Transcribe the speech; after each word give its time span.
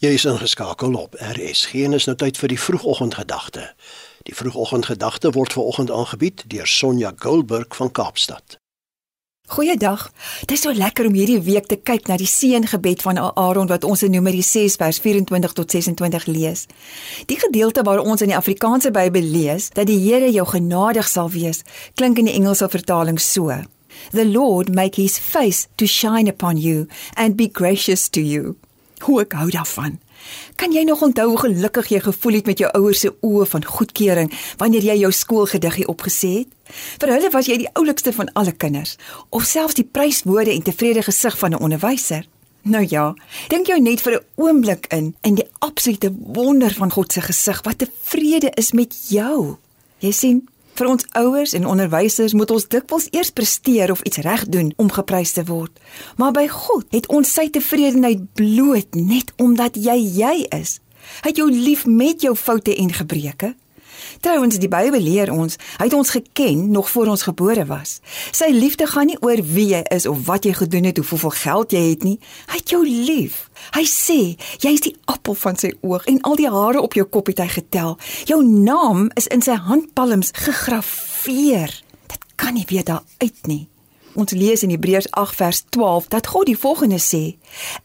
Jy 0.00 0.14
is 0.16 0.22
ingeskakel 0.24 0.94
op 0.96 1.16
RSG 1.20 1.82
en 1.84 1.92
is 1.92 2.06
nou 2.08 2.14
tyd 2.16 2.38
vir 2.40 2.48
die 2.48 2.56
vroegoggendgedagte. 2.56 3.66
Die 4.24 4.32
vroegoggendgedagte 4.32 5.28
word 5.36 5.52
veraloggend 5.52 5.90
aangebied 5.92 6.44
deur 6.48 6.64
Sonja 6.64 7.10
Goldberg 7.20 7.76
van 7.76 7.90
Kaapstad. 7.92 8.56
Goeiedag. 9.52 10.06
Dit 10.40 10.54
is 10.56 10.64
so 10.64 10.72
lekker 10.72 11.10
om 11.10 11.18
hierdie 11.18 11.42
week 11.44 11.68
te 11.68 11.76
kyk 11.76 12.08
na 12.08 12.16
die 12.16 12.30
seëngebed 12.32 13.04
van 13.04 13.20
Aaron 13.20 13.68
wat 13.68 13.84
ons 13.84 14.06
in 14.06 14.16
Numeri 14.16 14.40
6 14.40 14.78
vers 14.80 15.02
24 15.04 15.52
tot 15.60 15.76
26 15.76 16.26
lees. 16.32 16.64
Die 17.28 17.38
gedeelte 17.44 17.84
waar 17.84 18.00
ons 18.00 18.24
in 18.24 18.32
die 18.32 18.38
Afrikaanse 18.40 18.94
Bybel 18.96 19.28
lees 19.36 19.68
dat 19.76 19.92
die 19.92 20.00
Here 20.00 20.32
jou 20.32 20.46
genadig 20.48 21.12
sal 21.12 21.28
wees, 21.36 21.60
klink 22.00 22.16
in 22.16 22.32
die 22.32 22.38
Engelse 22.40 22.72
vertaling 22.72 23.20
so: 23.20 23.52
The 24.16 24.24
Lord 24.24 24.72
make 24.72 24.96
his 24.96 25.20
face 25.20 25.68
to 25.76 25.84
shine 25.84 26.30
upon 26.32 26.56
you 26.56 26.88
and 27.20 27.36
be 27.36 27.52
gracious 27.52 28.08
to 28.08 28.24
you. 28.24 28.56
Hoe 29.00 29.20
ek 29.20 29.32
hou 29.32 29.50
daarvan. 29.50 29.98
Kan 30.60 30.72
jy 30.72 30.82
nog 30.84 31.02
onthou 31.02 31.28
hoe 31.28 31.38
gelukkig 31.38 31.88
jy 31.88 32.00
gevoel 32.04 32.32
het 32.38 32.46
met 32.46 32.58
jou 32.58 32.70
ouers 32.76 33.00
se 33.00 33.12
oë 33.24 33.46
van 33.48 33.64
goedkeuring 33.64 34.32
wanneer 34.60 34.84
jy 34.90 34.96
jou 35.00 35.12
skoolgediggie 35.12 35.88
opgesê 35.88 36.32
het? 36.42 36.50
Vir 37.00 37.14
hulle 37.14 37.30
was 37.32 37.48
jy 37.48 37.56
die 37.62 37.72
oulikste 37.72 38.12
van 38.12 38.28
alle 38.38 38.52
kinders, 38.52 38.96
of 39.30 39.48
selfs 39.48 39.78
die 39.78 39.86
pryswoorde 39.86 40.52
en 40.52 40.62
tevrede 40.62 41.02
gesig 41.02 41.38
van 41.38 41.56
'n 41.56 41.62
onderwyser. 41.62 42.26
Nou 42.62 42.84
ja, 42.88 43.14
dink 43.48 43.66
jou 43.66 43.80
net 43.80 44.00
vir 44.00 44.12
'n 44.12 44.24
oomblik 44.36 44.86
in 44.92 45.14
in 45.22 45.34
die 45.34 45.48
absolute 45.58 46.12
wonder 46.12 46.74
van 46.74 46.90
God 46.90 47.12
se 47.12 47.20
gesig 47.20 47.62
wat 47.62 47.78
tevrede 47.78 48.52
is 48.54 48.72
met 48.72 48.94
jou. 49.08 49.56
Jy 49.98 50.10
sien, 50.10 50.48
Vir 50.80 50.88
ons 50.88 51.04
ouers 51.12 51.52
en 51.52 51.66
onderwysers 51.68 52.32
moet 52.32 52.50
ons 52.54 52.64
dikwels 52.72 53.10
eers 53.12 53.28
presteer 53.36 53.90
of 53.92 54.00
iets 54.08 54.22
reg 54.24 54.46
doen 54.48 54.70
om 54.80 54.88
geprys 54.88 55.34
te 55.36 55.42
word. 55.44 55.74
Maar 56.16 56.32
by 56.32 56.46
God 56.48 56.86
het 56.96 57.08
ons 57.12 57.28
sy 57.28 57.50
tevredenheid 57.52 58.22
bloot 58.32 58.96
net 58.96 59.34
omdat 59.36 59.76
jy 59.76 59.98
jy 60.00 60.32
is. 60.56 60.78
Hy 61.20 61.34
het 61.34 61.40
jou 61.42 61.50
lief 61.52 61.84
met 61.84 62.24
jou 62.24 62.32
foute 62.32 62.72
en 62.72 62.94
gebreke. 62.96 63.52
Trouwens 64.20 64.58
die 64.60 64.68
Bybel 64.70 65.00
leer 65.00 65.32
ons, 65.32 65.56
hy 65.78 65.88
het 65.88 65.96
ons 65.96 66.10
geken 66.10 66.70
nog 66.70 66.90
voor 66.90 67.12
ons 67.14 67.22
gebore 67.22 67.64
was. 67.66 67.98
Sy 68.32 68.50
liefde 68.54 68.86
gaan 68.90 69.10
nie 69.10 69.18
oor 69.20 69.42
wie 69.42 69.68
jy 69.74 69.82
is 69.94 70.06
of 70.06 70.26
wat 70.26 70.44
jy 70.44 70.54
gedoen 70.58 70.88
het 70.90 70.98
of 70.98 71.10
hoeveel 71.10 71.34
geld 71.40 71.72
jy 71.76 71.84
het 71.90 72.06
nie. 72.06 72.18
Hy 72.52 72.60
het 72.60 72.74
jou 72.74 72.82
lief. 72.86 73.48
Hy 73.76 73.84
sê, 73.88 74.20
jy 74.62 74.74
is 74.76 74.84
die 74.86 74.96
appel 75.10 75.36
van 75.38 75.58
sy 75.60 75.72
oog 75.80 76.06
en 76.10 76.20
al 76.28 76.38
die 76.40 76.50
hare 76.50 76.82
op 76.82 76.96
jou 76.98 77.06
kop 77.06 77.32
het 77.32 77.42
hy 77.42 77.48
getel. 77.56 77.96
Jou 78.30 78.42
naam 78.44 79.08
is 79.20 79.28
in 79.30 79.44
sy 79.44 79.58
handpalms 79.68 80.32
gegraveer. 80.46 81.74
Dit 82.10 82.32
kan 82.36 82.56
nie 82.56 82.66
weer 82.68 82.86
daar 82.86 83.04
uit 83.18 83.46
nie. 83.46 83.66
Ons 84.18 84.34
lees 84.34 84.64
in 84.66 84.72
Hebreërs 84.74 85.10
8 85.14 85.36
vers 85.38 85.62
12 85.70 86.08
dat 86.10 86.26
God 86.26 86.48
die 86.50 86.58
volgende 86.58 86.98
sê: 86.98 87.36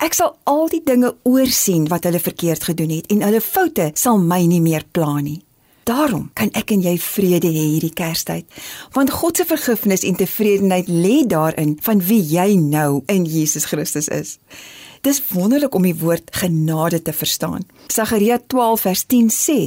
Ek 0.02 0.16
sal 0.18 0.34
al 0.50 0.68
die 0.74 0.82
dinge 0.84 1.14
oorsien 1.24 1.86
wat 1.92 2.08
hulle 2.10 2.20
verkeerd 2.20 2.66
gedoen 2.72 2.96
het 2.98 3.12
en 3.14 3.22
hulle 3.28 3.42
foute 3.42 3.92
sal 3.94 4.18
my 4.18 4.42
nie 4.50 4.62
meer 4.62 4.88
pla 4.92 5.20
nie. 5.22 5.44
Daarom 5.86 6.32
kan 6.34 6.50
ek 6.58 6.72
en 6.74 6.82
jy 6.82 6.96
vrede 6.98 7.50
hê 7.54 7.66
hierdie 7.76 7.94
Kerstyd, 7.94 8.48
want 8.96 9.12
God 9.14 9.38
se 9.38 9.46
vergifnis 9.46 10.02
en 10.02 10.18
tevredenheid 10.18 10.88
lê 10.90 11.20
daarin 11.30 11.76
van 11.86 12.02
wie 12.08 12.24
jy 12.26 12.56
nou 12.58 13.04
in 13.06 13.28
Jesus 13.30 13.68
Christus 13.70 14.10
is. 14.10 14.40
Dis 15.06 15.22
wonderlik 15.30 15.78
om 15.78 15.86
die 15.86 15.94
woord 16.00 16.34
genade 16.34 17.04
te 17.06 17.14
verstaan. 17.14 17.68
Sagaria 17.94 18.40
12 18.50 18.82
vers 18.82 19.06
10 19.14 19.30
sê 19.30 19.60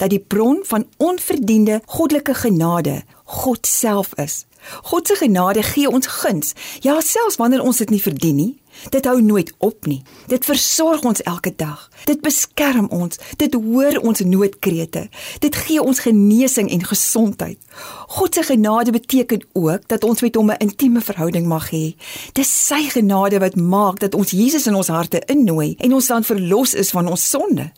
dat 0.00 0.14
die 0.14 0.22
bron 0.22 0.62
van 0.64 0.88
onverdiende 0.96 1.82
goddelike 1.84 2.38
genade 2.40 3.02
God 3.24 3.68
self 3.68 4.14
is. 4.16 4.46
God 4.88 5.06
se 5.06 5.20
genade 5.20 5.60
gee 5.62 5.92
ons 5.92 6.08
guns, 6.22 6.54
ja 6.80 6.96
selfs 7.04 7.36
wanneer 7.36 7.60
ons 7.60 7.84
dit 7.84 7.92
nie 7.92 8.00
verdien 8.00 8.40
nie. 8.40 8.54
Dit 8.90 9.04
hou 9.04 9.22
nooit 9.22 9.52
op 9.58 9.86
nie. 9.86 10.02
Dit 10.26 10.44
versorg 10.44 11.02
ons 11.02 11.22
elke 11.22 11.52
dag. 11.56 11.90
Dit 12.04 12.20
beskerm 12.20 12.88
ons. 12.88 13.18
Dit 13.36 13.54
hoor 13.54 13.98
ons 14.02 14.20
noodkrete. 14.20 15.08
Dit 15.38 15.56
gee 15.56 15.82
ons 15.82 16.00
genesing 16.00 16.70
en 16.70 16.84
gesondheid. 16.84 17.58
God 18.18 18.34
se 18.34 18.42
genade 18.42 18.90
beteken 18.90 19.44
ook 19.52 19.88
dat 19.88 20.04
ons 20.04 20.20
met 20.20 20.34
hom 20.34 20.50
'n 20.50 20.58
intieme 20.58 21.00
verhouding 21.00 21.46
mag 21.46 21.70
hê. 21.70 21.94
Dis 22.32 22.66
sy 22.66 22.88
genade 22.88 23.38
wat 23.38 23.56
maak 23.56 23.98
dat 23.98 24.14
ons 24.14 24.30
Jesus 24.30 24.66
in 24.66 24.74
ons 24.74 24.88
harte 24.88 25.22
innooi 25.26 25.74
en 25.78 25.94
ons 25.94 26.06
dan 26.06 26.24
verlos 26.24 26.74
is 26.74 26.90
van 26.90 27.08
ons 27.08 27.30
sonde. 27.30 27.72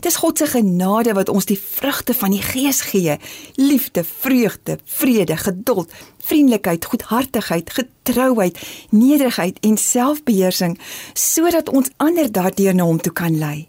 Dis 0.00 0.16
God 0.16 0.38
se 0.38 0.46
genade 0.46 1.12
wat 1.12 1.28
ons 1.28 1.46
die 1.46 1.58
vrugte 1.58 2.14
van 2.14 2.30
die 2.30 2.42
Gees 2.42 2.80
gee: 2.80 3.16
liefde, 3.54 4.04
vreugde, 4.04 4.78
vrede, 4.84 5.36
geduld, 5.36 5.92
vriendelikheid, 6.18 6.84
goedhartigheid, 6.84 7.70
getrouheid, 8.02 8.58
nederigheid 8.90 9.58
en 9.60 9.76
selfbeheersing, 9.76 10.78
sodat 11.12 11.68
ons 11.68 11.90
ander 11.96 12.32
daardeur 12.32 12.74
na 12.74 12.84
hom 12.84 13.00
toe 13.00 13.12
kan 13.12 13.38
lei. 13.38 13.68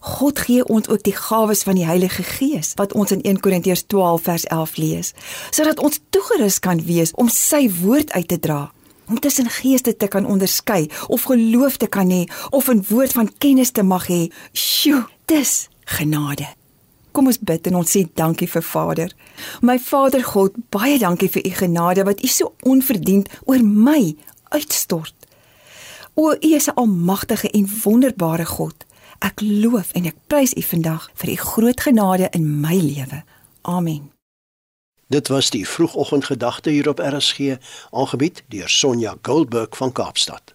God 0.00 0.38
gee 0.38 0.64
ons 0.66 0.88
ook 0.88 1.02
die 1.06 1.14
gawes 1.14 1.62
van 1.62 1.78
die 1.78 1.86
Heilige 1.86 2.22
Gees 2.22 2.72
wat 2.78 2.92
ons 2.92 3.12
in 3.14 3.22
1 3.22 3.40
Korintiërs 3.40 3.86
12 3.86 4.22
vers 4.22 4.44
11 4.44 4.76
lees, 4.76 5.12
sodat 5.50 5.80
ons 5.80 6.00
toegerus 6.10 6.58
kan 6.58 6.82
wees 6.82 7.14
om 7.14 7.30
sy 7.30 7.68
woord 7.82 8.12
uit 8.12 8.28
te 8.28 8.38
dra 8.38 8.70
om 9.10 9.18
tussen 9.20 9.50
geeste 9.50 9.96
te 9.96 10.06
kan 10.08 10.24
onderskei 10.24 10.86
of 11.08 11.26
geloof 11.28 11.76
te 11.76 11.86
kan 11.86 12.08
hê 12.10 12.24
of 12.50 12.70
'n 12.70 12.84
woord 12.88 13.12
van 13.12 13.32
kennis 13.38 13.70
te 13.70 13.82
mag 13.82 14.06
hê. 14.06 14.32
Sjoe, 14.52 15.04
dis 15.26 15.68
genade. 15.84 16.61
Kom 17.12 17.26
ons 17.26 17.38
bid 17.38 17.66
en 17.66 17.74
ons 17.80 17.90
sê 17.96 18.06
dankie 18.14 18.48
vir 18.48 18.64
Vader. 18.64 19.10
My 19.60 19.78
Vader 19.78 20.24
God, 20.24 20.56
baie 20.72 20.98
dankie 20.98 21.28
vir 21.28 21.46
u 21.46 21.50
genade 21.50 22.04
wat 22.08 22.22
u 22.24 22.26
so 22.26 22.54
onverdiend 22.62 23.28
oor 23.44 23.64
my 23.64 24.14
uitstort. 24.56 25.14
O, 26.14 26.32
u 26.32 26.54
is 26.54 26.68
'n 26.68 26.74
almagtige 26.74 27.50
en 27.50 27.68
wonderbare 27.84 28.44
God. 28.44 28.84
Ek 29.18 29.40
loof 29.40 29.92
en 29.92 30.04
ek 30.04 30.16
prys 30.26 30.54
u 30.54 30.62
vandag 30.62 31.10
vir 31.14 31.30
u 31.30 31.36
groot 31.36 31.80
genade 31.80 32.28
in 32.30 32.60
my 32.60 32.76
lewe. 32.76 33.22
Amen. 33.62 34.10
Dit 35.06 35.28
was 35.28 35.50
die 35.50 35.68
vroegoggendgedagte 35.68 36.70
hier 36.70 36.88
op 36.88 36.98
RSG, 36.98 37.38
aangebied 37.90 38.42
deur 38.48 38.68
Sonja 38.68 39.14
Goldberg 39.22 39.76
van 39.76 39.92
Kaapstad. 39.92 40.54